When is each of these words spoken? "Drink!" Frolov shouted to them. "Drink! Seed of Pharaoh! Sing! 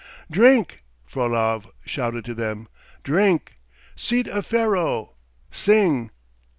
"Drink!" 0.31 0.83
Frolov 1.05 1.67
shouted 1.85 2.25
to 2.25 2.33
them. 2.33 2.67
"Drink! 3.03 3.59
Seed 3.95 4.27
of 4.27 4.47
Pharaoh! 4.47 5.13
Sing! 5.51 6.09